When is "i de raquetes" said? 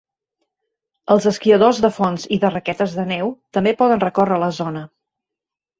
2.39-2.99